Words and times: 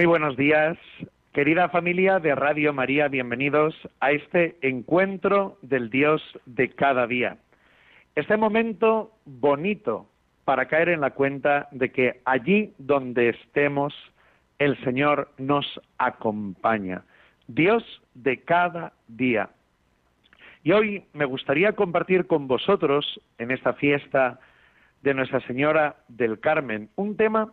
Muy 0.00 0.06
buenos 0.06 0.34
días, 0.38 0.78
querida 1.34 1.68
familia 1.68 2.20
de 2.20 2.34
Radio 2.34 2.72
María, 2.72 3.08
bienvenidos 3.08 3.74
a 4.00 4.12
este 4.12 4.56
encuentro 4.62 5.58
del 5.60 5.90
Dios 5.90 6.22
de 6.46 6.70
cada 6.70 7.06
día. 7.06 7.36
Este 8.14 8.38
momento 8.38 9.12
bonito 9.26 10.08
para 10.46 10.68
caer 10.68 10.88
en 10.88 11.02
la 11.02 11.10
cuenta 11.10 11.68
de 11.70 11.92
que 11.92 12.22
allí 12.24 12.72
donde 12.78 13.28
estemos, 13.28 13.92
el 14.58 14.82
Señor 14.84 15.34
nos 15.36 15.66
acompaña. 15.98 17.02
Dios 17.46 17.84
de 18.14 18.40
cada 18.40 18.94
día. 19.06 19.50
Y 20.64 20.72
hoy 20.72 21.04
me 21.12 21.26
gustaría 21.26 21.72
compartir 21.72 22.26
con 22.26 22.48
vosotros 22.48 23.20
en 23.36 23.50
esta 23.50 23.74
fiesta 23.74 24.40
de 25.02 25.12
Nuestra 25.12 25.40
Señora 25.40 25.96
del 26.08 26.40
Carmen 26.40 26.88
un 26.96 27.18
tema 27.18 27.52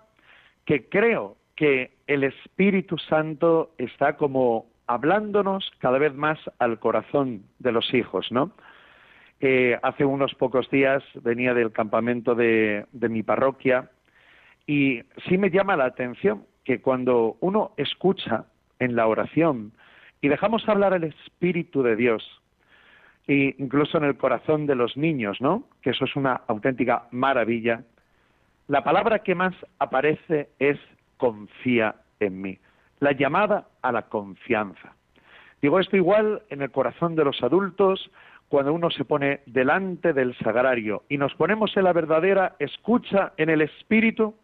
que 0.63 0.87
creo 0.87 1.35
que 1.57 1.91
el 2.05 2.23
Espíritu 2.23 2.97
Santo 2.97 3.71
está 3.77 4.15
como 4.15 4.67
hablándonos 4.85 5.69
cada 5.79 5.97
vez 5.97 6.13
más 6.13 6.39
al 6.59 6.79
corazón 6.79 7.43
de 7.59 7.73
los 7.73 7.93
hijos, 7.93 8.31
¿no? 8.31 8.53
Eh, 9.41 9.77
hace 9.83 10.05
unos 10.05 10.33
pocos 10.35 10.69
días 10.71 11.03
venía 11.21 11.53
del 11.53 11.71
campamento 11.71 12.33
de, 12.33 12.85
mi 12.91 13.21
parroquia 13.21 13.89
y 14.65 15.01
sí 15.27 15.37
me 15.37 15.51
llama 15.51 15.75
la 15.75 15.85
atención 15.85 16.45
que 16.63 16.81
cuando 16.81 17.37
uno 17.41 17.71
escucha 17.77 18.45
en 18.79 18.95
la 18.95 19.07
oración 19.07 19.73
y 20.21 20.29
dejamos 20.29 20.67
hablar 20.69 20.93
al 20.93 21.03
Espíritu 21.03 21.83
de 21.83 21.95
Dios, 21.95 22.23
e 23.27 23.55
incluso 23.57 23.97
en 23.97 24.05
el 24.05 24.17
corazón 24.17 24.67
de 24.67 24.75
los 24.75 24.95
niños, 24.95 25.41
¿no? 25.41 25.63
Que 25.81 25.89
eso 25.89 26.05
es 26.05 26.15
una 26.15 26.41
auténtica 26.47 27.07
maravilla. 27.11 27.83
La 28.67 28.83
palabra 28.83 29.19
que 29.19 29.35
más 29.35 29.53
aparece 29.79 30.49
es 30.59 30.79
confía 31.17 31.95
en 32.19 32.41
mí. 32.41 32.57
La 32.99 33.11
llamada 33.11 33.67
a 33.81 33.91
la 33.91 34.03
confianza. 34.03 34.93
Digo 35.61 35.79
esto 35.79 35.97
igual 35.97 36.43
en 36.49 36.61
el 36.61 36.71
corazón 36.71 37.15
de 37.15 37.25
los 37.25 37.41
adultos 37.43 38.11
cuando 38.49 38.73
uno 38.73 38.89
se 38.89 39.05
pone 39.05 39.41
delante 39.45 40.13
del 40.13 40.35
sagrario 40.37 41.03
y 41.09 41.17
nos 41.17 41.33
ponemos 41.35 41.75
en 41.75 41.83
la 41.83 41.93
verdadera 41.93 42.55
escucha 42.59 43.33
en 43.37 43.49
el 43.49 43.61
espíritu, 43.61 44.35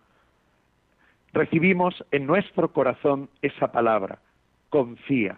recibimos 1.31 2.03
en 2.11 2.25
nuestro 2.27 2.73
corazón 2.73 3.29
esa 3.41 3.71
palabra, 3.71 4.19
confía, 4.69 5.37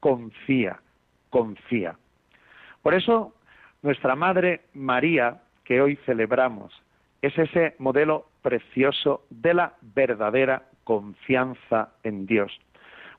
confía, 0.00 0.80
confía. 1.30 1.96
Por 2.82 2.94
eso 2.94 3.34
nuestra 3.82 4.16
Madre 4.16 4.62
María, 4.72 5.42
que 5.64 5.80
hoy 5.80 5.96
celebramos, 6.06 6.72
es 7.20 7.36
ese 7.38 7.74
modelo 7.78 8.26
precioso 8.42 9.24
de 9.30 9.54
la 9.54 9.74
verdadera 9.82 10.62
confianza 10.86 11.88
en 12.04 12.26
Dios. 12.26 12.56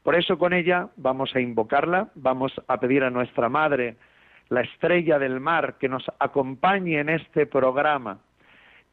Por 0.01 0.15
eso 0.15 0.37
con 0.37 0.53
ella 0.53 0.87
vamos 0.95 1.35
a 1.35 1.41
invocarla, 1.41 2.07
vamos 2.15 2.53
a 2.65 2.79
pedir 2.79 3.03
a 3.03 3.09
nuestra 3.09 3.49
Madre, 3.49 3.97
la 4.47 4.61
estrella 4.61 5.19
del 5.19 5.41
mar, 5.41 5.75
que 5.77 5.89
nos 5.89 6.05
acompañe 6.17 6.97
en 6.97 7.09
este 7.09 7.45
programa 7.45 8.19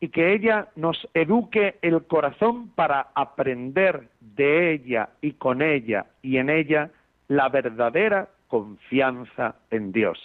y 0.01 0.09
que 0.09 0.33
ella 0.35 0.67
nos 0.75 1.09
eduque 1.15 1.77
el 1.83 2.05
corazón 2.07 2.71
para 2.71 3.13
aprender 3.15 4.09
de 4.21 4.73
ella 4.73 5.11
y 5.21 5.35
con 5.35 5.63
ella 5.63 6.07
y 6.21 6.39
en 6.39 6.51
ella 6.51 6.91
la 7.29 7.49
verdadera 7.49 8.29
confianza 8.49 9.55
en 9.71 9.93
Dios. 9.93 10.19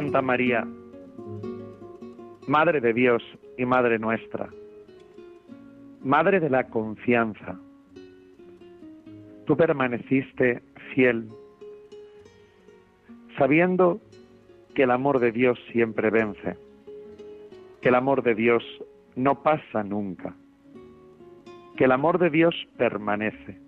Santa 0.00 0.22
María, 0.22 0.66
Madre 2.46 2.80
de 2.80 2.94
Dios 2.94 3.22
y 3.58 3.66
Madre 3.66 3.98
nuestra, 3.98 4.48
Madre 6.02 6.40
de 6.40 6.48
la 6.48 6.68
confianza, 6.68 7.60
tú 9.44 9.58
permaneciste 9.58 10.62
fiel, 10.94 11.28
sabiendo 13.36 14.00
que 14.74 14.84
el 14.84 14.90
amor 14.90 15.18
de 15.18 15.32
Dios 15.32 15.58
siempre 15.70 16.08
vence, 16.08 16.56
que 17.82 17.90
el 17.90 17.94
amor 17.94 18.22
de 18.22 18.34
Dios 18.34 18.64
no 19.16 19.42
pasa 19.42 19.84
nunca, 19.84 20.34
que 21.76 21.84
el 21.84 21.92
amor 21.92 22.18
de 22.18 22.30
Dios 22.30 22.54
permanece 22.78 23.60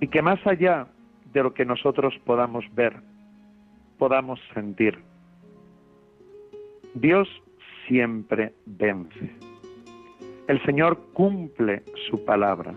y 0.00 0.08
que 0.08 0.22
más 0.22 0.40
allá 0.46 0.86
de 1.30 1.42
lo 1.42 1.52
que 1.52 1.66
nosotros 1.66 2.18
podamos 2.24 2.64
ver, 2.74 3.11
podamos 4.02 4.40
sentir. 4.52 4.98
Dios 6.94 7.28
siempre 7.86 8.52
vence. 8.66 9.30
El 10.48 10.60
Señor 10.64 10.98
cumple 11.12 11.84
su 12.10 12.24
palabra, 12.24 12.74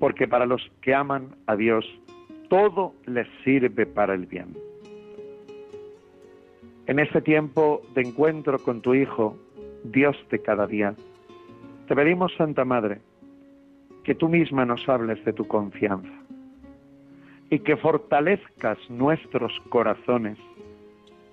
porque 0.00 0.26
para 0.26 0.46
los 0.46 0.62
que 0.80 0.94
aman 0.94 1.36
a 1.46 1.54
Dios, 1.54 1.84
todo 2.48 2.94
les 3.04 3.28
sirve 3.44 3.84
para 3.84 4.14
el 4.14 4.24
bien. 4.24 4.56
En 6.86 6.98
este 6.98 7.20
tiempo 7.20 7.82
de 7.94 8.00
encuentro 8.00 8.58
con 8.58 8.80
tu 8.80 8.94
Hijo, 8.94 9.36
Dios 9.84 10.16
de 10.30 10.40
cada 10.40 10.66
día, 10.66 10.94
te 11.88 11.94
pedimos, 11.94 12.32
Santa 12.38 12.64
Madre, 12.64 13.02
que 14.02 14.14
tú 14.14 14.30
misma 14.30 14.64
nos 14.64 14.88
hables 14.88 15.22
de 15.26 15.34
tu 15.34 15.46
confianza 15.46 16.21
y 17.52 17.58
que 17.58 17.76
fortalezcas 17.76 18.78
nuestros 18.88 19.52
corazones 19.68 20.38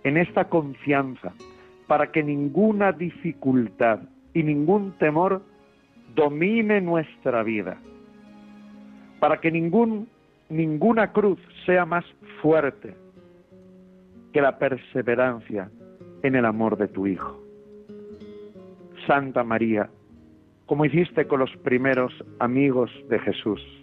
en 0.03 0.17
esta 0.17 0.49
confianza 0.49 1.33
para 1.87 2.11
que 2.11 2.21
ninguna 2.21 2.91
dificultad 2.91 4.01
y 4.33 4.43
ningún 4.43 4.91
temor 4.97 5.41
domine 6.15 6.81
nuestra 6.81 7.41
vida, 7.41 7.77
para 9.21 9.39
que 9.39 9.49
ninguna 9.49 11.13
cruz 11.13 11.39
sea 11.65 11.85
más 11.85 12.03
fuerte 12.41 12.93
que 14.33 14.41
la 14.41 14.57
perseverancia 14.59 15.71
en 16.21 16.35
el 16.35 16.43
amor 16.43 16.75
de 16.75 16.89
tu 16.89 17.07
Hijo. 17.07 17.41
Santa 19.07 19.45
María, 19.45 19.89
como 20.65 20.83
hiciste 20.83 21.27
con 21.27 21.39
los 21.39 21.55
primeros 21.63 22.11
amigos 22.39 22.91
de 23.07 23.19
Jesús, 23.19 23.78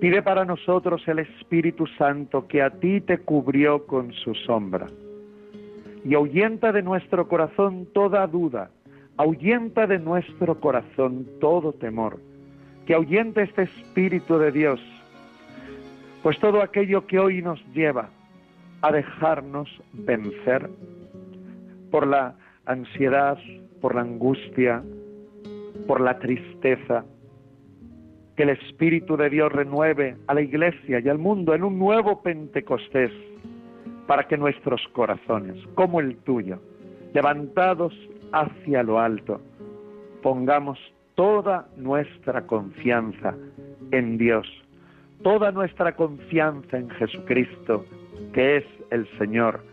Pide 0.00 0.22
para 0.22 0.44
nosotros 0.44 1.02
el 1.08 1.20
Espíritu 1.20 1.86
Santo 1.98 2.46
que 2.46 2.62
a 2.62 2.70
ti 2.70 3.00
te 3.00 3.18
cubrió 3.18 3.86
con 3.86 4.12
su 4.12 4.34
sombra. 4.34 4.86
Y 6.04 6.14
ahuyenta 6.14 6.70
de 6.70 6.82
nuestro 6.82 7.26
corazón 7.28 7.88
toda 7.94 8.26
duda, 8.26 8.70
ahuyenta 9.16 9.86
de 9.86 9.98
nuestro 9.98 10.60
corazón 10.60 11.26
todo 11.40 11.72
temor, 11.72 12.20
que 12.86 12.94
ahuyente 12.94 13.42
este 13.42 13.62
Espíritu 13.62 14.38
de 14.38 14.52
Dios, 14.52 14.80
pues 16.22 16.38
todo 16.40 16.60
aquello 16.60 17.06
que 17.06 17.18
hoy 17.18 17.40
nos 17.40 17.64
lleva 17.72 18.10
a 18.82 18.92
dejarnos 18.92 19.68
vencer 19.92 20.68
por 21.90 22.06
la 22.06 22.36
ansiedad, 22.66 23.38
por 23.80 23.94
la 23.94 24.02
angustia, 24.02 24.82
por 25.86 26.00
la 26.00 26.18
tristeza, 26.18 27.04
que 28.36 28.42
el 28.42 28.50
Espíritu 28.50 29.16
de 29.16 29.30
Dios 29.30 29.50
renueve 29.50 30.16
a 30.26 30.34
la 30.34 30.42
Iglesia 30.42 31.00
y 31.00 31.08
al 31.08 31.18
mundo 31.18 31.54
en 31.54 31.64
un 31.64 31.78
nuevo 31.78 32.22
Pentecostés, 32.22 33.10
para 34.06 34.28
que 34.28 34.36
nuestros 34.36 34.80
corazones, 34.92 35.56
como 35.74 36.00
el 36.00 36.16
tuyo, 36.18 36.60
levantados 37.12 37.94
hacia 38.32 38.82
lo 38.82 39.00
alto, 39.00 39.40
pongamos 40.22 40.78
toda 41.14 41.66
nuestra 41.76 42.46
confianza 42.46 43.34
en 43.90 44.18
Dios, 44.18 44.46
toda 45.22 45.50
nuestra 45.50 45.96
confianza 45.96 46.76
en 46.76 46.90
Jesucristo, 46.90 47.84
que 48.32 48.58
es 48.58 48.64
el 48.90 49.08
Señor, 49.18 49.64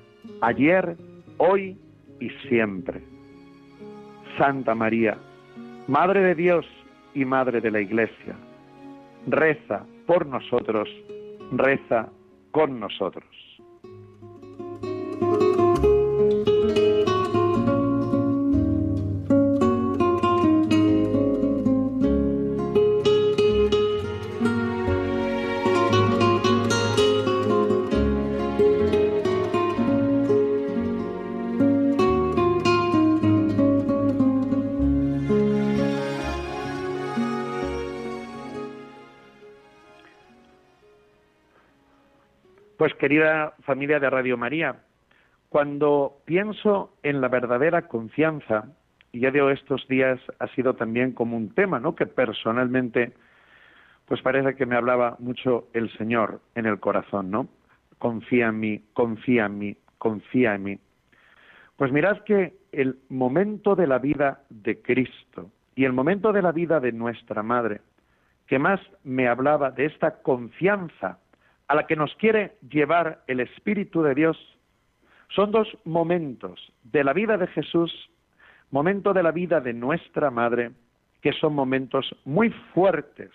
ayer, 0.42 0.96
hoy 1.38 1.78
y 2.20 2.30
siempre. 2.48 3.02
Santa 4.38 4.74
María, 4.74 5.18
Madre 5.88 6.22
de 6.22 6.36
Dios 6.36 6.66
y 7.14 7.26
Madre 7.26 7.62
de 7.62 7.70
la 7.70 7.82
Iglesia, 7.82 8.36
reza 9.28 9.86
por 10.06 10.26
nosotros, 10.26 10.90
reza 11.52 12.10
con 12.52 12.80
nosotros. 12.80 13.43
Querida 43.04 43.54
familia 43.64 44.00
de 44.00 44.10
Radio 44.10 44.38
María, 44.38 44.78
cuando 45.50 46.22
pienso 46.24 46.94
en 47.04 47.20
la 47.20 47.28
verdadera 47.28 47.90
confianza, 47.90 48.70
y 49.12 49.20
ya 49.20 49.30
de 49.30 49.52
estos 49.52 49.86
días 49.90 50.22
ha 50.40 50.48
sido 50.56 50.76
también 50.76 51.12
como 51.12 51.36
un 51.36 51.54
tema, 51.54 51.82
¿no? 51.82 51.96
Que 51.96 52.06
personalmente, 52.06 53.12
pues 54.06 54.22
parece 54.22 54.56
que 54.56 54.66
me 54.66 54.78
hablaba 54.78 55.18
mucho 55.20 55.68
el 55.74 55.92
Señor 55.98 56.40
en 56.56 56.66
el 56.66 56.80
corazón, 56.80 57.30
¿no? 57.30 57.50
Confía 58.00 58.48
en 58.48 58.62
mí, 58.62 58.82
confía 58.94 59.48
en 59.48 59.58
mí, 59.58 59.76
confía 59.98 60.56
en 60.56 60.64
mí. 60.64 60.80
Pues 61.76 61.92
mirad 61.92 62.24
que 62.24 62.54
el 62.72 63.00
momento 63.10 63.76
de 63.76 63.88
la 63.88 64.00
vida 64.00 64.44
de 64.50 64.82
Cristo 64.82 65.52
y 65.76 65.84
el 65.84 65.92
momento 65.92 66.32
de 66.32 66.42
la 66.42 66.54
vida 66.54 66.80
de 66.80 66.94
nuestra 66.94 67.44
Madre, 67.44 67.82
que 68.48 68.60
más 68.60 68.80
me 69.04 69.28
hablaba 69.28 69.72
de 69.72 69.88
esta 69.88 70.22
confianza 70.22 71.20
a 71.74 71.76
la 71.76 71.88
que 71.88 71.96
nos 71.96 72.14
quiere 72.18 72.52
llevar 72.70 73.24
el 73.26 73.40
Espíritu 73.40 74.04
de 74.04 74.14
Dios 74.14 74.38
son 75.30 75.50
dos 75.52 75.68
momentos 75.86 76.72
de 76.84 77.04
la 77.04 77.14
vida 77.14 77.36
de 77.36 77.48
Jesús, 77.48 78.12
momento 78.70 79.12
de 79.12 79.24
la 79.24 79.32
vida 79.32 79.60
de 79.60 79.74
nuestra 79.74 80.30
Madre, 80.30 80.70
que 81.24 81.34
son 81.34 81.56
momentos 81.56 82.16
muy 82.26 82.52
fuertes, 82.76 83.32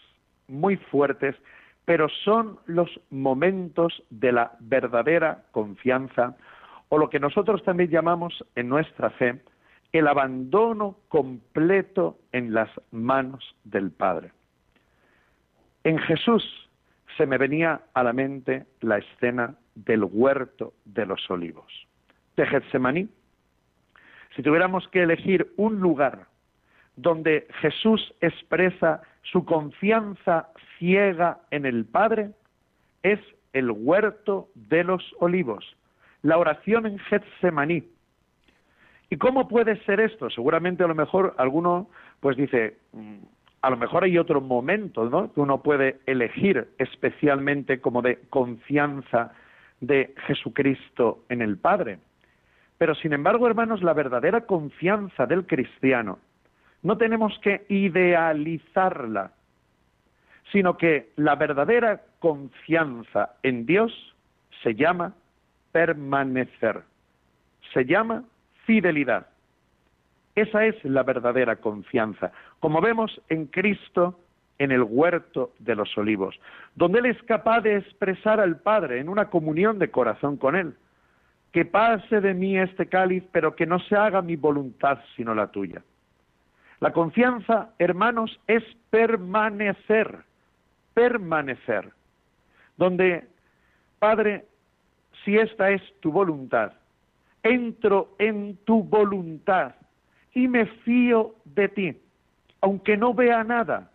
muy 0.46 0.76
fuertes, 0.76 1.34
pero 1.84 2.08
son 2.08 2.60
los 2.66 2.88
momentos 3.10 4.04
de 4.08 4.30
la 4.30 4.52
verdadera 4.60 5.42
confianza, 5.50 6.36
o 6.90 6.98
lo 6.98 7.10
que 7.10 7.18
nosotros 7.18 7.64
también 7.64 7.90
llamamos 7.90 8.44
en 8.54 8.68
nuestra 8.68 9.10
fe, 9.10 9.42
el 9.90 10.06
abandono 10.06 10.94
completo 11.08 12.18
en 12.30 12.54
las 12.54 12.70
manos 12.92 13.56
del 13.64 13.90
Padre. 13.90 14.30
En 15.82 15.98
Jesús 15.98 16.67
se 17.18 17.26
me 17.26 17.36
venía 17.36 17.82
a 17.92 18.02
la 18.04 18.14
mente 18.14 18.64
la 18.80 18.98
escena 18.98 19.56
del 19.74 20.04
huerto 20.04 20.72
de 20.84 21.04
los 21.04 21.28
olivos, 21.30 21.86
de 22.36 22.46
Getsemaní. 22.46 23.08
Si 24.34 24.42
tuviéramos 24.42 24.86
que 24.88 25.02
elegir 25.02 25.52
un 25.56 25.80
lugar 25.80 26.26
donde 26.96 27.48
Jesús 27.60 28.14
expresa 28.20 29.02
su 29.22 29.44
confianza 29.44 30.48
ciega 30.78 31.40
en 31.50 31.66
el 31.66 31.84
Padre, 31.84 32.30
es 33.02 33.20
el 33.52 33.70
huerto 33.72 34.48
de 34.54 34.84
los 34.84 35.02
olivos, 35.18 35.76
la 36.22 36.38
oración 36.38 36.86
en 36.86 36.98
Getsemaní. 36.98 37.84
¿Y 39.10 39.16
cómo 39.16 39.48
puede 39.48 39.82
ser 39.84 40.00
esto? 40.00 40.30
Seguramente 40.30 40.84
a 40.84 40.86
lo 40.86 40.94
mejor 40.94 41.34
alguno 41.38 41.90
pues 42.20 42.36
dice, 42.36 42.78
mm, 42.92 43.18
a 43.60 43.70
lo 43.70 43.76
mejor 43.76 44.04
hay 44.04 44.18
otro 44.18 44.40
momento 44.40 45.08
¿no? 45.08 45.32
que 45.32 45.40
uno 45.40 45.62
puede 45.62 45.98
elegir 46.06 46.68
especialmente 46.78 47.80
como 47.80 48.02
de 48.02 48.20
confianza 48.30 49.32
de 49.80 50.14
Jesucristo 50.26 51.24
en 51.28 51.42
el 51.42 51.58
Padre. 51.58 51.98
Pero 52.78 52.94
sin 52.94 53.12
embargo, 53.12 53.46
hermanos, 53.46 53.82
la 53.82 53.92
verdadera 53.92 54.42
confianza 54.42 55.26
del 55.26 55.46
cristiano 55.46 56.18
no 56.82 56.96
tenemos 56.96 57.36
que 57.40 57.64
idealizarla, 57.68 59.32
sino 60.52 60.76
que 60.76 61.10
la 61.16 61.34
verdadera 61.34 62.02
confianza 62.20 63.34
en 63.42 63.66
Dios 63.66 63.92
se 64.62 64.74
llama 64.74 65.14
permanecer, 65.72 66.82
se 67.72 67.84
llama 67.84 68.24
fidelidad. 68.64 69.26
Esa 70.38 70.66
es 70.66 70.84
la 70.84 71.02
verdadera 71.02 71.56
confianza, 71.56 72.30
como 72.60 72.80
vemos 72.80 73.20
en 73.28 73.46
Cristo 73.46 74.20
en 74.60 74.70
el 74.70 74.84
huerto 74.84 75.52
de 75.58 75.74
los 75.74 75.98
olivos, 75.98 76.38
donde 76.76 77.00
Él 77.00 77.06
es 77.06 77.20
capaz 77.24 77.62
de 77.62 77.76
expresar 77.76 78.38
al 78.38 78.60
Padre 78.60 79.00
en 79.00 79.08
una 79.08 79.30
comunión 79.30 79.80
de 79.80 79.90
corazón 79.90 80.36
con 80.36 80.54
Él. 80.54 80.76
Que 81.52 81.64
pase 81.64 82.20
de 82.20 82.34
mí 82.34 82.56
este 82.56 82.86
cáliz, 82.86 83.24
pero 83.32 83.56
que 83.56 83.66
no 83.66 83.80
se 83.80 83.96
haga 83.96 84.22
mi 84.22 84.36
voluntad 84.36 85.00
sino 85.16 85.34
la 85.34 85.48
tuya. 85.48 85.82
La 86.78 86.92
confianza, 86.92 87.70
hermanos, 87.80 88.38
es 88.46 88.62
permanecer, 88.90 90.18
permanecer, 90.94 91.90
donde, 92.76 93.26
Padre, 93.98 94.44
si 95.24 95.36
esta 95.36 95.70
es 95.70 95.82
tu 95.98 96.12
voluntad, 96.12 96.74
entro 97.42 98.14
en 98.20 98.56
tu 98.58 98.84
voluntad 98.84 99.74
y 100.38 100.46
me 100.46 100.66
fío 100.66 101.34
de 101.44 101.68
ti, 101.68 101.96
aunque 102.60 102.96
no 102.96 103.12
vea 103.12 103.42
nada, 103.42 103.90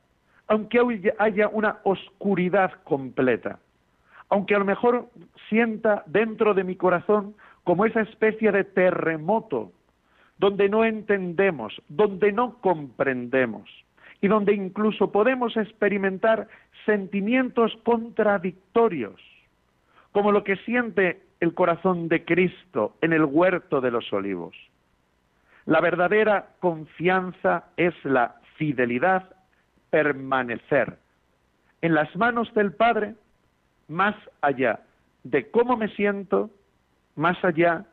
aunque 0.47 0.77
haya 1.17 1.47
una 1.47 1.77
oscuridad 1.85 2.69
completa, 2.83 3.59
aunque 4.27 4.53
a 4.53 4.59
lo 4.59 4.65
mejor 4.65 5.07
sienta 5.47 6.03
dentro 6.05 6.53
de 6.53 6.65
mi 6.65 6.75
corazón 6.75 7.33
como 7.63 7.85
esa 7.85 8.01
especie 8.01 8.51
de 8.51 8.65
terremoto, 8.65 9.71
donde 10.37 10.67
no 10.67 10.83
entendemos, 10.83 11.81
donde 11.87 12.33
no 12.33 12.59
comprendemos 12.59 13.69
y 14.19 14.27
donde 14.27 14.53
incluso 14.53 15.13
podemos 15.13 15.55
experimentar 15.55 16.49
sentimientos 16.85 17.71
contradictorios, 17.85 19.21
como 20.11 20.33
lo 20.33 20.43
que 20.43 20.57
siente 20.57 21.21
el 21.39 21.53
corazón 21.53 22.09
de 22.09 22.25
Cristo 22.25 22.97
en 22.99 23.13
el 23.13 23.23
huerto 23.23 23.79
de 23.79 23.91
los 23.91 24.11
olivos. 24.11 24.53
La 25.65 25.79
verdadera 25.79 26.47
confianza 26.59 27.65
es 27.77 27.93
la 28.03 28.35
fidelidad, 28.57 29.29
permanecer 29.89 30.97
en 31.83 31.93
las 31.93 32.15
manos 32.15 32.51
del 32.53 32.71
Padre, 32.71 33.15
más 33.89 34.15
allá 34.41 34.79
de 35.23 35.51
cómo 35.51 35.75
me 35.75 35.89
siento, 35.89 36.49
más 37.15 37.43
allá 37.43 37.85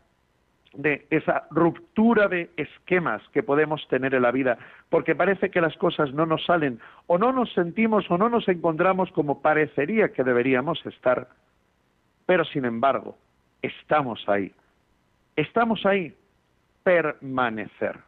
de 0.75 1.07
esa 1.11 1.49
ruptura 1.51 2.29
de 2.29 2.51
esquemas 2.57 3.21
que 3.33 3.43
podemos 3.43 3.87
tener 3.89 4.15
en 4.15 4.23
la 4.23 4.31
vida, 4.31 4.59
porque 4.89 5.17
parece 5.17 5.51
que 5.51 5.61
las 5.61 5.77
cosas 5.77 6.13
no 6.13 6.25
nos 6.25 6.45
salen, 6.47 6.79
o 7.09 7.19
no 7.19 7.33
nos 7.33 7.53
sentimos 7.53 8.09
o 8.11 8.17
no 8.17 8.29
nos 8.29 8.49
encontramos 8.49 9.11
como 9.11 9.43
parecería 9.43 10.13
que 10.13 10.23
deberíamos 10.23 10.85
estar, 10.87 11.29
pero 12.27 12.45
sin 12.45 12.65
embargo, 12.65 13.19
estamos 13.61 14.23
ahí. 14.29 14.53
Estamos 15.35 15.85
ahí 15.85 16.15
permanecer. 16.83 17.99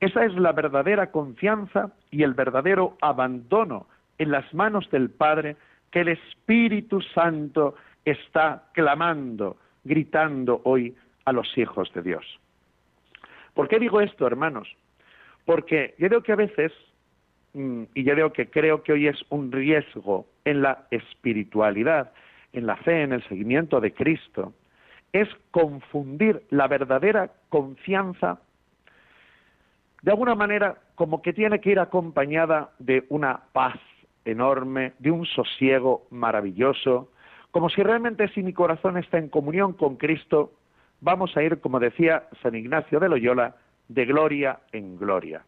Esa 0.00 0.24
es 0.24 0.34
la 0.34 0.52
verdadera 0.52 1.10
confianza 1.10 1.92
y 2.10 2.22
el 2.22 2.34
verdadero 2.34 2.96
abandono 3.00 3.86
en 4.18 4.30
las 4.30 4.52
manos 4.54 4.88
del 4.90 5.10
Padre 5.10 5.56
que 5.90 6.00
el 6.00 6.08
Espíritu 6.08 7.00
Santo 7.00 7.74
está 8.04 8.64
clamando, 8.72 9.56
gritando 9.84 10.60
hoy 10.64 10.94
a 11.24 11.32
los 11.32 11.56
hijos 11.58 11.92
de 11.94 12.02
Dios. 12.02 12.24
¿Por 13.54 13.68
qué 13.68 13.78
digo 13.78 14.00
esto, 14.00 14.26
hermanos? 14.26 14.68
Porque 15.44 15.94
yo 15.98 16.08
creo 16.08 16.22
que 16.22 16.32
a 16.32 16.36
veces, 16.36 16.72
mm, 17.54 17.84
y 17.94 18.04
yo 18.04 18.14
creo 18.14 18.32
que 18.32 18.48
creo 18.48 18.82
que 18.82 18.92
hoy 18.92 19.08
es 19.08 19.16
un 19.30 19.50
riesgo 19.50 20.26
en 20.44 20.62
la 20.62 20.86
espiritualidad, 20.90 22.12
en 22.52 22.66
la 22.66 22.76
fe, 22.76 23.02
en 23.02 23.12
el 23.12 23.22
seguimiento 23.28 23.80
de 23.80 23.92
Cristo, 23.92 24.54
es 25.12 25.28
confundir 25.50 26.42
la 26.50 26.68
verdadera 26.68 27.30
confianza 27.48 28.40
de 30.02 30.10
alguna 30.10 30.34
manera 30.34 30.76
como 30.94 31.22
que 31.22 31.32
tiene 31.32 31.60
que 31.60 31.70
ir 31.70 31.80
acompañada 31.80 32.70
de 32.78 33.04
una 33.08 33.40
paz 33.52 33.76
enorme, 34.24 34.92
de 34.98 35.10
un 35.10 35.26
sosiego 35.26 36.06
maravilloso, 36.10 37.10
como 37.50 37.68
si 37.70 37.82
realmente 37.82 38.28
si 38.28 38.42
mi 38.42 38.52
corazón 38.52 38.96
está 38.98 39.18
en 39.18 39.28
comunión 39.28 39.72
con 39.72 39.96
Cristo, 39.96 40.52
vamos 41.00 41.36
a 41.36 41.42
ir, 41.42 41.60
como 41.60 41.80
decía 41.80 42.24
San 42.42 42.54
Ignacio 42.54 43.00
de 43.00 43.08
Loyola, 43.08 43.56
de 43.88 44.04
gloria 44.04 44.60
en 44.72 44.98
gloria. 44.98 45.44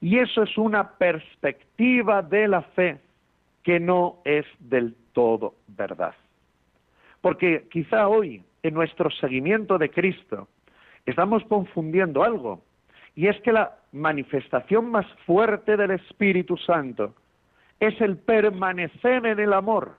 Y 0.00 0.18
eso 0.18 0.42
es 0.42 0.56
una 0.56 0.92
perspectiva 0.92 2.22
de 2.22 2.48
la 2.48 2.62
fe 2.62 3.00
que 3.62 3.78
no 3.78 4.20
es 4.24 4.46
del 4.58 4.96
todo 5.12 5.54
verdad. 5.66 6.14
Porque 7.20 7.66
quizá 7.70 8.08
hoy 8.08 8.42
en 8.68 8.74
nuestro 8.74 9.10
seguimiento 9.10 9.78
de 9.78 9.90
Cristo 9.90 10.48
estamos 11.06 11.42
confundiendo 11.44 12.22
algo. 12.22 12.62
Y 13.14 13.26
es 13.26 13.40
que 13.40 13.52
la 13.52 13.76
manifestación 13.92 14.90
más 14.90 15.06
fuerte 15.26 15.76
del 15.76 15.90
Espíritu 15.92 16.56
Santo 16.56 17.14
es 17.80 18.00
el 18.00 18.16
permanecer 18.16 19.26
en 19.26 19.40
el 19.40 19.52
amor, 19.52 19.96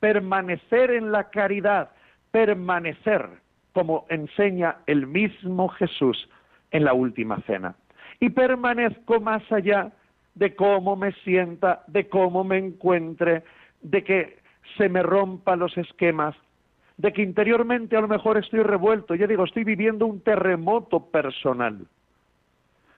permanecer 0.00 0.90
en 0.92 1.12
la 1.12 1.30
caridad, 1.30 1.90
permanecer, 2.30 3.28
como 3.72 4.06
enseña 4.08 4.76
el 4.86 5.06
mismo 5.06 5.68
Jesús 5.68 6.28
en 6.70 6.84
la 6.84 6.94
última 6.94 7.40
cena. 7.42 7.74
Y 8.20 8.30
permanezco 8.30 9.20
más 9.20 9.42
allá 9.52 9.92
de 10.34 10.54
cómo 10.54 10.96
me 10.96 11.12
sienta, 11.24 11.82
de 11.86 12.08
cómo 12.08 12.44
me 12.44 12.58
encuentre, 12.58 13.42
de 13.82 14.04
que 14.04 14.38
se 14.76 14.88
me 14.88 15.02
rompan 15.02 15.58
los 15.58 15.76
esquemas, 15.76 16.34
de 16.98 17.12
que 17.12 17.22
interiormente 17.22 17.96
a 17.96 18.00
lo 18.00 18.08
mejor 18.08 18.36
estoy 18.36 18.62
revuelto, 18.62 19.14
yo 19.14 19.26
digo, 19.26 19.44
estoy 19.44 19.64
viviendo 19.64 20.04
un 20.04 20.20
terremoto 20.20 21.06
personal. 21.10 21.86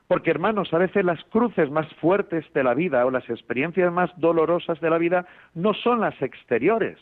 Porque 0.08 0.30
hermanos, 0.30 0.72
a 0.74 0.78
veces 0.78 1.04
las 1.04 1.22
cruces 1.24 1.70
más 1.70 1.86
fuertes 1.96 2.50
de 2.52 2.64
la 2.64 2.74
vida 2.74 3.04
o 3.06 3.10
las 3.10 3.28
experiencias 3.28 3.92
más 3.92 4.10
dolorosas 4.16 4.80
de 4.80 4.90
la 4.90 4.98
vida 4.98 5.26
no 5.54 5.74
son 5.74 6.00
las 6.00 6.20
exteriores. 6.20 6.98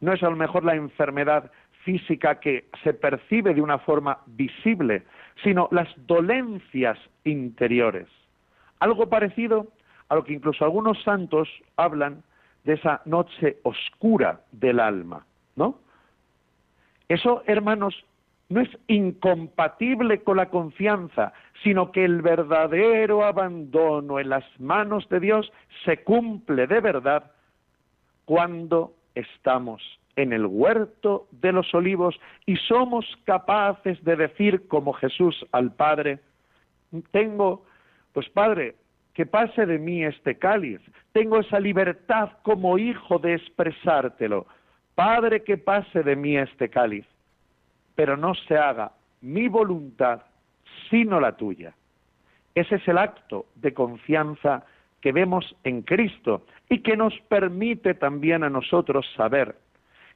No 0.00 0.14
es 0.14 0.22
a 0.22 0.30
lo 0.30 0.36
mejor 0.36 0.64
la 0.64 0.74
enfermedad 0.74 1.52
física 1.84 2.40
que 2.40 2.64
se 2.82 2.94
percibe 2.94 3.54
de 3.54 3.60
una 3.60 3.78
forma 3.78 4.18
visible, 4.26 5.04
sino 5.44 5.68
las 5.70 5.88
dolencias 6.06 6.98
interiores. 7.24 8.08
Algo 8.80 9.08
parecido 9.08 9.68
a 10.08 10.16
lo 10.16 10.24
que 10.24 10.32
incluso 10.32 10.64
algunos 10.64 11.00
santos 11.02 11.48
hablan 11.76 12.22
de 12.64 12.74
esa 12.74 13.02
noche 13.04 13.58
oscura 13.62 14.40
del 14.52 14.80
alma, 14.80 15.26
¿no? 15.54 15.78
Eso, 17.10 17.42
hermanos, 17.46 18.04
no 18.50 18.60
es 18.60 18.68
incompatible 18.86 20.22
con 20.22 20.36
la 20.36 20.48
confianza, 20.48 21.32
sino 21.64 21.90
que 21.90 22.04
el 22.04 22.22
verdadero 22.22 23.24
abandono 23.24 24.20
en 24.20 24.28
las 24.28 24.44
manos 24.60 25.08
de 25.08 25.18
Dios 25.18 25.52
se 25.84 26.04
cumple 26.04 26.68
de 26.68 26.80
verdad 26.80 27.32
cuando 28.26 28.94
estamos 29.16 29.82
en 30.14 30.32
el 30.32 30.46
huerto 30.46 31.26
de 31.32 31.50
los 31.50 31.74
olivos 31.74 32.14
y 32.46 32.54
somos 32.58 33.04
capaces 33.24 34.02
de 34.04 34.14
decir 34.14 34.68
como 34.68 34.92
Jesús 34.92 35.44
al 35.50 35.72
Padre, 35.72 36.20
tengo, 37.10 37.64
pues 38.12 38.28
Padre, 38.28 38.76
que 39.14 39.26
pase 39.26 39.66
de 39.66 39.80
mí 39.80 40.04
este 40.04 40.38
cáliz, 40.38 40.80
tengo 41.10 41.40
esa 41.40 41.58
libertad 41.58 42.30
como 42.42 42.78
hijo 42.78 43.18
de 43.18 43.34
expresártelo, 43.34 44.46
Padre, 45.00 45.42
que 45.42 45.56
pase 45.56 46.02
de 46.02 46.14
mí 46.14 46.36
este 46.36 46.68
cáliz, 46.68 47.06
pero 47.94 48.18
no 48.18 48.34
se 48.34 48.58
haga 48.58 48.92
mi 49.22 49.48
voluntad 49.48 50.20
sino 50.90 51.18
la 51.18 51.38
tuya. 51.38 51.72
Ese 52.54 52.74
es 52.74 52.86
el 52.86 52.98
acto 52.98 53.46
de 53.54 53.72
confianza 53.72 54.62
que 55.00 55.12
vemos 55.12 55.56
en 55.64 55.80
Cristo 55.80 56.44
y 56.68 56.80
que 56.80 56.98
nos 56.98 57.18
permite 57.30 57.94
también 57.94 58.44
a 58.44 58.50
nosotros 58.50 59.06
saber 59.16 59.56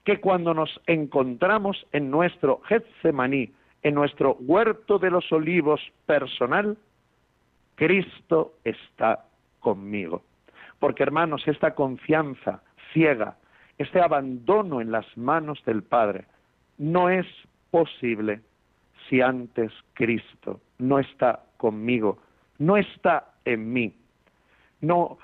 que 0.05 0.21
cuando 0.21 0.53
nos 0.53 0.79
encontramos 0.87 1.87
en 1.93 2.11
nuestro 2.11 2.61
Getsemaní, 2.65 3.55
en 3.83 3.95
nuestro 3.95 4.37
huerto 4.41 4.99
de 4.99 5.11
los 5.11 5.33
olivos 5.33 5.81
personal, 6.05 6.77
Cristo 7.75 8.57
está 8.65 9.25
conmigo. 9.61 10.25
Porque 10.79 11.05
hermanos, 11.05 11.43
esta 11.49 11.75
confianza 11.75 12.63
ciega, 12.93 13.39
este 13.79 14.01
abandono 14.01 14.81
en 14.81 14.93
las 14.93 15.07
manos 15.17 15.63
del 15.65 15.83
Padre, 15.83 16.27
no 16.79 17.09
es 17.09 17.27
posible 17.71 18.41
si 19.09 19.21
antes 19.21 19.73
Cristo 19.95 20.61
no 20.79 20.99
está 20.99 21.45
conmigo, 21.57 22.19
no 22.59 22.77
está 22.77 23.33
en 23.45 23.73
mí, 23.73 23.95
no 24.81 25.19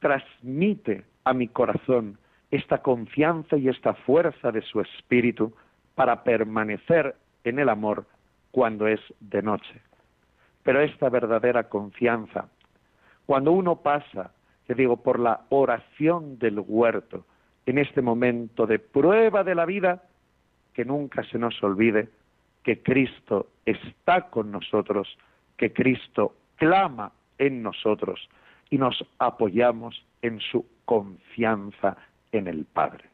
transmite 0.00 1.04
a 1.24 1.32
mi 1.32 1.48
corazón 1.48 2.18
esta 2.50 2.78
confianza 2.82 3.56
y 3.56 3.68
esta 3.68 3.94
fuerza 3.94 4.52
de 4.52 4.62
su 4.62 4.80
espíritu 4.80 5.54
para 5.94 6.22
permanecer 6.22 7.16
en 7.44 7.58
el 7.58 7.68
amor 7.68 8.06
cuando 8.50 8.86
es 8.86 9.00
de 9.20 9.42
noche. 9.42 9.80
Pero 10.62 10.80
esta 10.80 11.08
verdadera 11.08 11.68
confianza, 11.68 12.48
cuando 13.26 13.52
uno 13.52 13.76
pasa, 13.76 14.32
te 14.66 14.74
digo, 14.74 14.96
por 15.02 15.18
la 15.18 15.42
oración 15.50 16.38
del 16.38 16.60
huerto, 16.60 17.26
en 17.66 17.78
este 17.78 18.02
momento 18.02 18.66
de 18.66 18.78
prueba 18.78 19.44
de 19.44 19.54
la 19.54 19.64
vida, 19.64 20.02
que 20.72 20.84
nunca 20.84 21.22
se 21.24 21.38
nos 21.38 21.62
olvide 21.62 22.08
que 22.62 22.82
Cristo 22.82 23.48
está 23.64 24.28
con 24.30 24.50
nosotros, 24.50 25.16
que 25.56 25.72
Cristo 25.72 26.34
clama 26.56 27.12
en 27.38 27.62
nosotros 27.62 28.28
y 28.70 28.78
nos 28.78 29.04
apoyamos 29.18 30.04
en 30.22 30.40
su 30.40 30.66
confianza 30.84 31.96
en 32.32 32.48
el 32.48 32.64
Padre. 32.64 33.13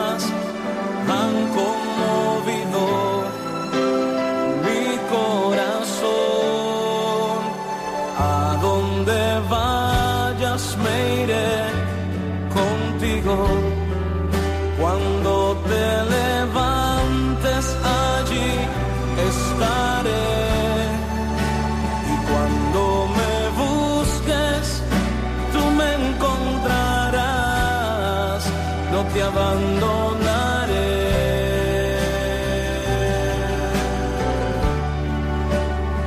te 29.13 29.21
abandonaré. 29.21 30.91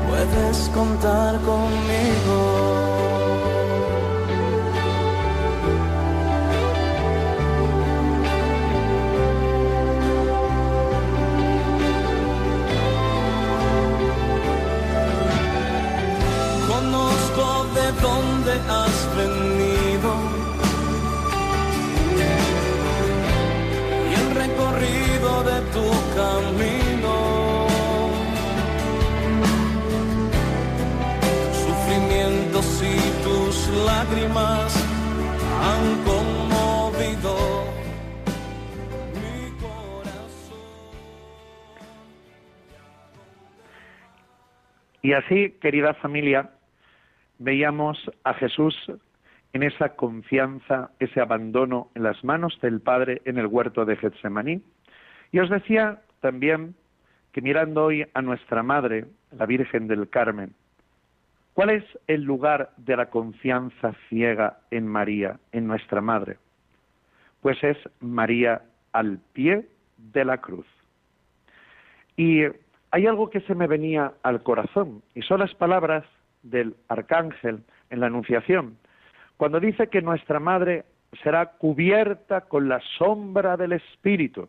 Puedes 0.08 0.68
contar 0.70 1.40
conmigo. 1.40 1.63
tu 25.72 25.84
camino. 26.16 27.66
Sufrimientos 31.52 32.82
y 32.82 33.22
tus 33.24 33.68
lágrimas 33.84 34.74
han 35.62 36.04
conmovido 36.04 37.36
mi 39.14 39.50
corazón. 39.60 40.58
Y 45.02 45.12
así, 45.12 45.50
querida 45.60 45.94
familia, 45.94 46.50
veíamos 47.38 47.98
a 48.24 48.34
Jesús 48.34 48.74
en 49.52 49.62
esa 49.62 49.90
confianza, 49.90 50.90
ese 50.98 51.20
abandono 51.20 51.90
en 51.94 52.02
las 52.02 52.22
manos 52.24 52.58
del 52.60 52.80
Padre 52.80 53.22
en 53.24 53.38
el 53.38 53.46
huerto 53.46 53.84
de 53.84 53.96
Getsemaní, 53.96 54.62
y 55.34 55.40
os 55.40 55.50
decía 55.50 56.00
también 56.20 56.76
que 57.32 57.40
mirando 57.40 57.86
hoy 57.86 58.06
a 58.14 58.22
nuestra 58.22 58.62
Madre, 58.62 59.06
la 59.36 59.46
Virgen 59.46 59.88
del 59.88 60.08
Carmen, 60.08 60.54
¿cuál 61.54 61.70
es 61.70 61.82
el 62.06 62.22
lugar 62.22 62.70
de 62.76 62.96
la 62.96 63.06
confianza 63.06 63.96
ciega 64.08 64.60
en 64.70 64.86
María, 64.86 65.40
en 65.50 65.66
nuestra 65.66 66.00
Madre? 66.00 66.38
Pues 67.42 67.58
es 67.64 67.76
María 67.98 68.62
al 68.92 69.18
pie 69.32 69.66
de 69.98 70.24
la 70.24 70.38
cruz. 70.38 70.68
Y 72.16 72.44
hay 72.92 73.06
algo 73.08 73.28
que 73.28 73.40
se 73.40 73.56
me 73.56 73.66
venía 73.66 74.12
al 74.22 74.40
corazón, 74.44 75.02
y 75.16 75.22
son 75.22 75.40
las 75.40 75.52
palabras 75.56 76.04
del 76.44 76.76
arcángel 76.86 77.64
en 77.90 77.98
la 77.98 78.06
Anunciación, 78.06 78.78
cuando 79.36 79.58
dice 79.58 79.88
que 79.88 80.00
nuestra 80.00 80.38
madre 80.38 80.84
será 81.24 81.46
cubierta 81.46 82.42
con 82.42 82.68
la 82.68 82.80
sombra 82.98 83.56
del 83.56 83.72
Espíritu. 83.72 84.48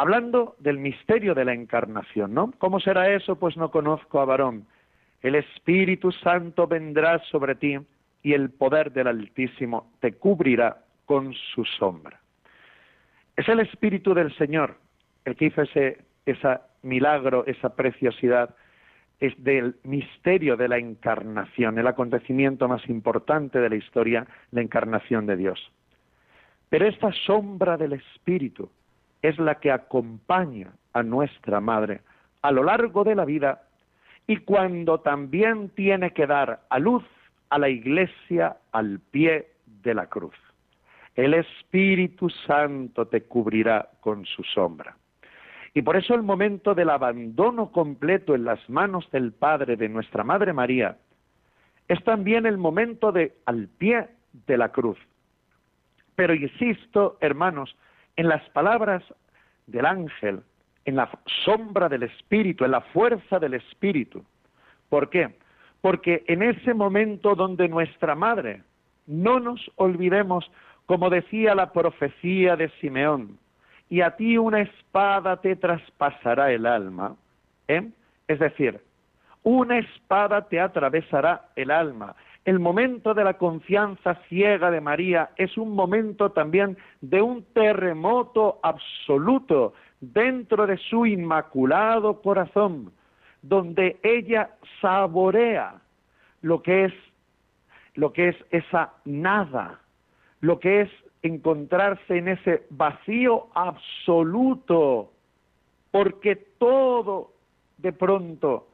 Hablando 0.00 0.54
del 0.60 0.78
misterio 0.78 1.34
de 1.34 1.44
la 1.44 1.52
encarnación, 1.52 2.32
¿no? 2.32 2.52
¿Cómo 2.58 2.78
será 2.78 3.12
eso? 3.12 3.36
Pues 3.36 3.56
no 3.56 3.72
conozco 3.72 4.20
a 4.20 4.24
varón. 4.24 4.64
El 5.22 5.34
Espíritu 5.34 6.12
Santo 6.12 6.68
vendrá 6.68 7.18
sobre 7.32 7.56
ti 7.56 7.76
y 8.22 8.32
el 8.32 8.50
poder 8.50 8.92
del 8.92 9.08
Altísimo 9.08 9.90
te 9.98 10.12
cubrirá 10.12 10.84
con 11.04 11.34
su 11.34 11.64
sombra. 11.64 12.20
Es 13.34 13.48
el 13.48 13.58
Espíritu 13.58 14.14
del 14.14 14.32
Señor 14.36 14.76
el 15.24 15.34
que 15.34 15.46
hizo 15.46 15.62
ese, 15.62 15.98
ese 16.24 16.58
milagro, 16.82 17.44
esa 17.48 17.74
preciosidad 17.74 18.54
es 19.18 19.34
del 19.42 19.80
misterio 19.82 20.56
de 20.56 20.68
la 20.68 20.78
encarnación, 20.78 21.76
el 21.76 21.88
acontecimiento 21.88 22.68
más 22.68 22.88
importante 22.88 23.58
de 23.58 23.68
la 23.68 23.74
historia, 23.74 24.28
la 24.52 24.62
encarnación 24.62 25.26
de 25.26 25.36
Dios. 25.36 25.72
Pero 26.68 26.86
esta 26.86 27.10
sombra 27.26 27.76
del 27.76 27.94
Espíritu 27.94 28.70
es 29.22 29.38
la 29.38 29.56
que 29.56 29.70
acompaña 29.70 30.72
a 30.92 31.02
nuestra 31.02 31.60
Madre 31.60 32.00
a 32.42 32.52
lo 32.52 32.62
largo 32.62 33.04
de 33.04 33.14
la 33.14 33.24
vida 33.24 33.62
y 34.26 34.38
cuando 34.38 35.00
también 35.00 35.70
tiene 35.70 36.12
que 36.12 36.26
dar 36.26 36.60
a 36.68 36.78
luz 36.78 37.04
a 37.50 37.58
la 37.58 37.68
Iglesia 37.68 38.56
al 38.72 39.00
pie 39.10 39.48
de 39.82 39.94
la 39.94 40.06
cruz. 40.06 40.34
El 41.14 41.34
Espíritu 41.34 42.28
Santo 42.46 43.06
te 43.06 43.22
cubrirá 43.22 43.88
con 44.00 44.24
su 44.24 44.44
sombra. 44.44 44.96
Y 45.74 45.82
por 45.82 45.96
eso 45.96 46.14
el 46.14 46.22
momento 46.22 46.74
del 46.74 46.90
abandono 46.90 47.72
completo 47.72 48.34
en 48.34 48.44
las 48.44 48.68
manos 48.68 49.10
del 49.10 49.32
Padre 49.32 49.76
de 49.76 49.88
nuestra 49.88 50.24
Madre 50.24 50.52
María 50.52 50.96
es 51.88 52.02
también 52.04 52.46
el 52.46 52.58
momento 52.58 53.12
de 53.12 53.34
al 53.46 53.68
pie 53.68 54.08
de 54.46 54.58
la 54.58 54.70
cruz. 54.70 54.98
Pero 56.14 56.34
insisto, 56.34 57.16
hermanos, 57.20 57.74
en 58.18 58.28
las 58.28 58.42
palabras 58.50 59.02
del 59.68 59.86
ángel, 59.86 60.42
en 60.84 60.96
la 60.96 61.08
sombra 61.44 61.88
del 61.88 62.02
Espíritu, 62.02 62.64
en 62.64 62.72
la 62.72 62.80
fuerza 62.80 63.38
del 63.38 63.54
Espíritu. 63.54 64.24
¿Por 64.88 65.08
qué? 65.08 65.36
Porque 65.80 66.24
en 66.26 66.42
ese 66.42 66.74
momento 66.74 67.36
donde 67.36 67.68
nuestra 67.68 68.16
Madre, 68.16 68.64
no 69.06 69.38
nos 69.38 69.70
olvidemos, 69.76 70.50
como 70.86 71.10
decía 71.10 71.54
la 71.54 71.72
profecía 71.72 72.56
de 72.56 72.70
Simeón, 72.80 73.38
y 73.88 74.00
a 74.00 74.16
ti 74.16 74.36
una 74.36 74.62
espada 74.62 75.40
te 75.40 75.54
traspasará 75.54 76.50
el 76.50 76.66
alma. 76.66 77.14
¿eh? 77.68 77.88
Es 78.26 78.40
decir, 78.40 78.80
una 79.44 79.78
espada 79.78 80.48
te 80.48 80.58
atravesará 80.58 81.50
el 81.54 81.70
alma. 81.70 82.16
El 82.48 82.60
momento 82.60 83.12
de 83.12 83.24
la 83.24 83.34
confianza 83.34 84.14
ciega 84.30 84.70
de 84.70 84.80
María 84.80 85.32
es 85.36 85.58
un 85.58 85.74
momento 85.74 86.30
también 86.30 86.78
de 87.02 87.20
un 87.20 87.44
terremoto 87.52 88.58
absoluto 88.62 89.74
dentro 90.00 90.66
de 90.66 90.78
su 90.78 91.04
inmaculado 91.04 92.22
corazón, 92.22 92.90
donde 93.42 93.98
ella 94.02 94.48
saborea 94.80 95.74
lo 96.40 96.62
que 96.62 96.86
es 96.86 96.94
lo 97.96 98.14
que 98.14 98.30
es 98.30 98.36
esa 98.50 98.94
nada, 99.04 99.80
lo 100.40 100.58
que 100.58 100.80
es 100.80 100.90
encontrarse 101.20 102.16
en 102.16 102.28
ese 102.28 102.62
vacío 102.70 103.48
absoluto, 103.52 105.12
porque 105.90 106.36
todo 106.58 107.30
de 107.76 107.92
pronto 107.92 108.68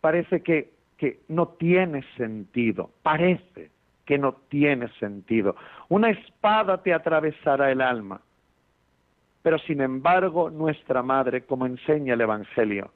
parece 0.00 0.42
que, 0.42 0.77
que 0.98 1.20
no 1.28 1.48
tiene 1.48 2.04
sentido, 2.16 2.90
parece 3.02 3.70
que 4.04 4.18
no 4.18 4.32
tiene 4.48 4.88
sentido. 4.98 5.54
Una 5.88 6.10
espada 6.10 6.82
te 6.82 6.92
atravesará 6.92 7.70
el 7.70 7.80
alma, 7.80 8.20
pero 9.42 9.58
sin 9.60 9.80
embargo 9.80 10.50
nuestra 10.50 11.02
Madre, 11.02 11.46
como 11.46 11.66
enseña 11.66 12.14
el 12.14 12.20
Evangelio, 12.20 12.90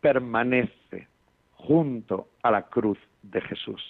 permanece 0.00 1.08
junto 1.54 2.28
a 2.42 2.50
la 2.50 2.62
cruz 2.62 2.98
de 3.22 3.40
Jesús. 3.40 3.82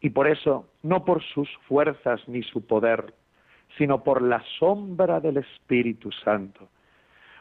Y 0.00 0.10
por 0.10 0.28
eso, 0.28 0.68
no 0.82 1.04
por 1.04 1.22
sus 1.22 1.48
fuerzas 1.68 2.20
ni 2.28 2.42
su 2.42 2.64
poder, 2.66 3.12
sino 3.76 4.04
por 4.04 4.22
la 4.22 4.42
sombra 4.58 5.20
del 5.20 5.38
Espíritu 5.38 6.12
Santo. 6.12 6.68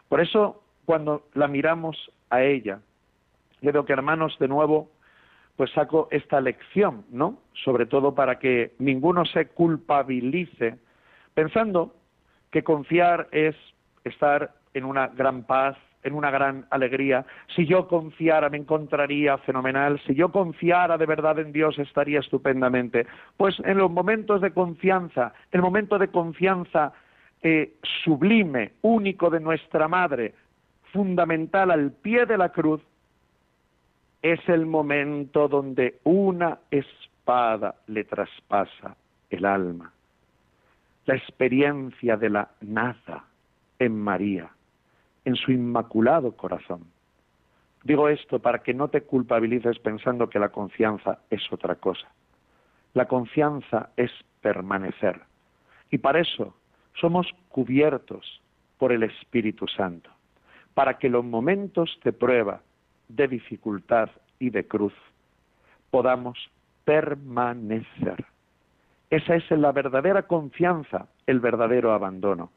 Por 0.09 0.21
eso, 0.21 0.63
cuando 0.85 1.27
la 1.33 1.47
miramos 1.47 2.11
a 2.29 2.41
ella, 2.41 2.79
yo 3.65 3.71
creo 3.71 3.85
que 3.85 3.93
hermanos, 3.93 4.37
de 4.39 4.47
nuevo, 4.47 4.91
pues 5.55 5.71
saco 5.71 6.07
esta 6.11 6.39
lección, 6.39 7.05
¿no? 7.09 7.39
Sobre 7.63 7.85
todo 7.85 8.13
para 8.13 8.37
que 8.37 8.73
ninguno 8.77 9.25
se 9.25 9.47
culpabilice 9.47 10.77
pensando 11.33 11.95
que 12.51 12.63
confiar 12.63 13.27
es 13.31 13.55
estar 14.03 14.53
en 14.73 14.85
una 14.85 15.07
gran 15.07 15.43
paz, 15.43 15.77
en 16.03 16.13
una 16.13 16.29
gran 16.29 16.67
alegría. 16.69 17.25
Si 17.55 17.65
yo 17.65 17.87
confiara 17.87 18.49
me 18.49 18.57
encontraría 18.57 19.37
fenomenal, 19.39 19.99
si 20.05 20.13
yo 20.13 20.31
confiara 20.31 20.97
de 20.97 21.07
verdad 21.07 21.39
en 21.39 21.51
Dios 21.51 21.79
estaría 21.79 22.19
estupendamente. 22.19 23.07
Pues 23.35 23.59
en 23.65 23.79
los 23.79 23.89
momentos 23.89 24.41
de 24.41 24.51
confianza, 24.51 25.33
el 25.51 25.61
momento 25.61 25.97
de 25.97 26.09
confianza 26.09 26.93
eh, 27.41 27.73
sublime, 28.03 28.73
único 28.81 29.29
de 29.29 29.39
nuestra 29.39 29.87
Madre, 29.87 30.35
fundamental 30.93 31.71
al 31.71 31.91
pie 31.91 32.25
de 32.25 32.37
la 32.37 32.49
cruz, 32.49 32.81
es 34.25 34.39
el 34.49 34.65
momento 34.65 35.47
donde 35.47 35.99
una 36.03 36.57
espada 36.71 37.75
le 37.85 38.05
traspasa 38.05 38.97
el 39.29 39.45
alma. 39.45 39.93
La 41.05 41.15
experiencia 41.15 42.17
de 42.17 42.31
la 42.31 42.49
nada 42.61 43.25
en 43.77 44.01
María 44.01 44.49
en 45.25 45.35
su 45.35 45.51
inmaculado 45.51 46.31
corazón. 46.31 46.85
Digo 47.83 48.09
esto 48.09 48.39
para 48.39 48.63
que 48.63 48.73
no 48.73 48.87
te 48.87 49.01
culpabilices 49.01 49.77
pensando 49.77 50.27
que 50.27 50.39
la 50.39 50.49
confianza 50.49 51.19
es 51.29 51.43
otra 51.53 51.75
cosa. 51.75 52.07
La 52.95 53.07
confianza 53.07 53.91
es 53.95 54.09
permanecer. 54.41 55.21
Y 55.91 55.99
para 55.99 56.21
eso 56.21 56.55
somos 56.99 57.27
cubiertos 57.49 58.41
por 58.79 58.91
el 58.91 59.03
Espíritu 59.03 59.67
Santo, 59.67 60.09
para 60.73 60.97
que 60.97 61.09
los 61.09 61.23
momentos 61.23 61.99
de 62.03 62.11
prueba, 62.11 62.61
de 63.07 63.27
dificultad 63.27 64.09
y 64.39 64.49
de 64.49 64.67
cruz 64.67 64.93
podamos 65.91 66.37
permanecer. 66.83 68.25
Esa 69.09 69.35
es 69.35 69.49
la 69.51 69.71
verdadera 69.71 70.23
confianza, 70.23 71.07
el 71.25 71.39
verdadero 71.39 71.93
abandono 71.93 72.51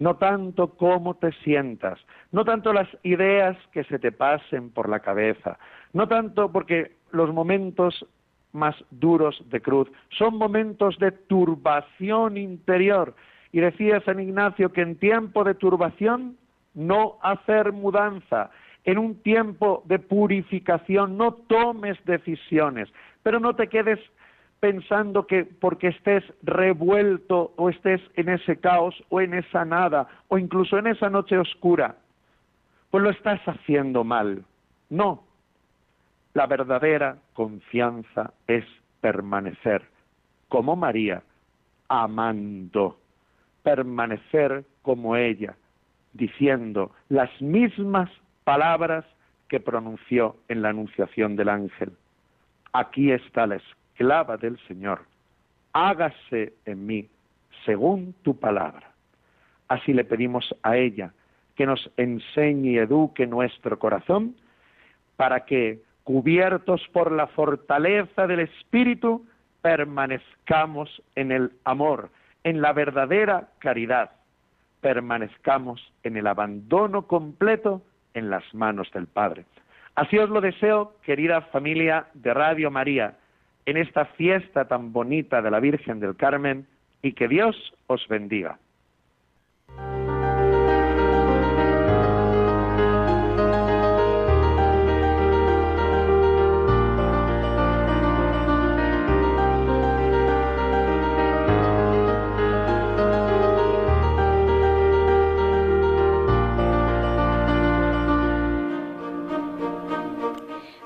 no 0.00 0.16
tanto 0.16 0.70
cómo 0.70 1.14
te 1.14 1.30
sientas, 1.44 2.00
no 2.32 2.44
tanto 2.44 2.72
las 2.72 2.88
ideas 3.04 3.56
que 3.70 3.84
se 3.84 3.98
te 3.98 4.10
pasen 4.10 4.70
por 4.70 4.88
la 4.88 5.00
cabeza, 5.00 5.58
no 5.92 6.08
tanto 6.08 6.50
porque 6.50 6.96
los 7.12 7.32
momentos 7.32 8.06
más 8.52 8.74
duros 8.90 9.40
de 9.50 9.60
cruz 9.60 9.88
son 10.08 10.36
momentos 10.36 10.98
de 10.98 11.12
turbación 11.12 12.36
interior. 12.36 13.14
Y 13.52 13.60
decía 13.60 14.00
San 14.00 14.20
Ignacio 14.20 14.72
que 14.72 14.80
en 14.80 14.96
tiempo 14.96 15.44
de 15.44 15.54
turbación 15.54 16.36
no 16.74 17.18
hacer 17.22 17.72
mudanza, 17.72 18.50
en 18.84 18.98
un 18.98 19.22
tiempo 19.22 19.82
de 19.86 19.98
purificación. 19.98 21.16
No 21.16 21.34
tomes 21.34 21.98
decisiones, 22.04 22.88
pero 23.22 23.40
no 23.40 23.54
te 23.54 23.68
quedes 23.68 23.98
pensando 24.60 25.26
que 25.26 25.44
porque 25.44 25.88
estés 25.88 26.22
revuelto 26.42 27.52
o 27.56 27.70
estés 27.70 28.00
en 28.14 28.28
ese 28.28 28.58
caos 28.58 28.94
o 29.08 29.20
en 29.20 29.34
esa 29.34 29.64
nada 29.64 30.06
o 30.28 30.38
incluso 30.38 30.78
en 30.78 30.86
esa 30.86 31.08
noche 31.08 31.38
oscura, 31.38 31.96
pues 32.90 33.02
lo 33.02 33.10
estás 33.10 33.40
haciendo 33.46 34.04
mal. 34.04 34.44
No, 34.90 35.24
la 36.34 36.46
verdadera 36.46 37.16
confianza 37.32 38.32
es 38.46 38.64
permanecer 39.00 39.82
como 40.48 40.76
María, 40.76 41.22
amando, 41.88 42.98
permanecer 43.62 44.64
como 44.82 45.16
ella, 45.16 45.54
diciendo 46.12 46.90
las 47.08 47.30
mismas 47.40 48.10
palabras 48.50 49.04
que 49.46 49.60
pronunció 49.60 50.34
en 50.48 50.60
la 50.60 50.70
anunciación 50.70 51.36
del 51.36 51.50
ángel. 51.50 51.92
Aquí 52.72 53.12
está 53.12 53.46
la 53.46 53.60
esclava 53.62 54.36
del 54.38 54.58
Señor, 54.66 55.02
hágase 55.72 56.54
en 56.64 56.84
mí 56.84 57.08
según 57.64 58.12
tu 58.22 58.40
palabra. 58.40 58.90
Así 59.68 59.92
le 59.92 60.04
pedimos 60.04 60.52
a 60.64 60.76
ella 60.76 61.12
que 61.54 61.64
nos 61.64 61.92
enseñe 61.96 62.72
y 62.72 62.78
eduque 62.78 63.24
nuestro 63.24 63.78
corazón 63.78 64.34
para 65.14 65.44
que, 65.44 65.82
cubiertos 66.02 66.82
por 66.92 67.12
la 67.12 67.28
fortaleza 67.28 68.26
del 68.26 68.40
Espíritu, 68.40 69.24
permanezcamos 69.62 70.88
en 71.14 71.30
el 71.30 71.52
amor, 71.62 72.10
en 72.42 72.60
la 72.60 72.72
verdadera 72.72 73.50
caridad, 73.60 74.10
permanezcamos 74.80 75.92
en 76.02 76.16
el 76.16 76.26
abandono 76.26 77.06
completo 77.06 77.82
en 78.14 78.30
las 78.30 78.42
manos 78.54 78.90
del 78.92 79.06
Padre. 79.06 79.44
Así 79.94 80.18
os 80.18 80.30
lo 80.30 80.40
deseo, 80.40 80.94
querida 81.02 81.42
familia 81.42 82.06
de 82.14 82.32
Radio 82.32 82.70
María, 82.70 83.14
en 83.66 83.76
esta 83.76 84.04
fiesta 84.04 84.66
tan 84.66 84.92
bonita 84.92 85.42
de 85.42 85.50
la 85.50 85.60
Virgen 85.60 86.00
del 86.00 86.16
Carmen, 86.16 86.66
y 87.02 87.12
que 87.12 87.28
Dios 87.28 87.74
os 87.86 88.06
bendiga. 88.08 88.58